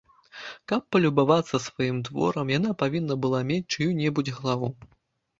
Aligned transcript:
Каб 0.71 0.85
палюбавацца 0.95 1.59
сваім 1.65 1.99
творам, 2.07 2.47
яна 2.57 2.71
павінна 2.81 3.17
была 3.27 3.41
мець 3.51 3.71
чыю-небудзь 3.77 4.33
галаву. 4.39 4.71